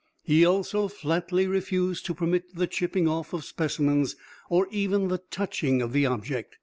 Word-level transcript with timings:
He 0.23 0.43
also 0.43 0.87
flatly 0.87 1.45
refused 1.45 2.07
to 2.07 2.15
permit 2.15 2.55
the 2.55 2.65
chipping 2.65 3.07
off 3.07 3.33
of 3.33 3.45
specimens 3.45 4.15
or 4.49 4.67
even 4.71 5.09
the 5.09 5.19
touching 5.19 5.79
of 5.79 5.93
the 5.93 6.07
object. 6.07 6.55